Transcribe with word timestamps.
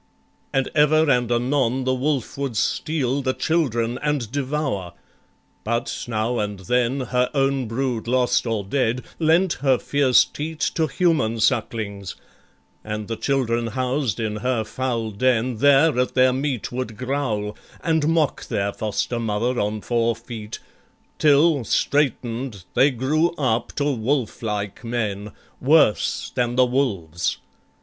And 0.51 0.67
ever 0.73 1.07
and 1.11 1.31
anon 1.31 1.83
the 1.83 1.93
wolf 1.93 2.35
would 2.35 2.57
steal 2.57 3.21
The 3.21 3.35
children 3.35 3.99
and 4.01 4.31
devour, 4.31 4.93
but 5.63 6.05
now 6.07 6.39
and 6.39 6.57
then, 6.61 7.01
Her 7.01 7.29
own 7.35 7.67
brood 7.67 8.07
lost 8.07 8.47
or 8.47 8.63
dead, 8.63 9.03
lent 9.19 9.53
her 9.61 9.77
fierce 9.77 10.25
teat 10.25 10.59
To 10.73 10.87
human 10.87 11.39
sucklings; 11.39 12.15
and 12.83 13.07
the 13.07 13.15
children 13.15 13.67
housed 13.67 14.19
In 14.19 14.37
her 14.37 14.63
foul 14.63 15.11
den, 15.11 15.57
there 15.57 15.99
at 15.99 16.15
their 16.15 16.33
meat 16.33 16.71
would 16.71 16.97
growl, 16.97 17.55
And 17.83 18.07
mock 18.07 18.47
their 18.47 18.73
foster 18.73 19.19
mother 19.19 19.59
on 19.59 19.81
four 19.81 20.15
feet, 20.15 20.57
Till, 21.19 21.63
straightened, 21.63 22.63
they 22.73 22.89
grew 22.89 23.35
up 23.37 23.71
to 23.73 23.83
wolf 23.85 24.41
like 24.41 24.83
men, 24.83 25.31
Worse 25.61 26.31
than 26.33 26.55
the 26.55 26.65
wolves. 26.65 27.37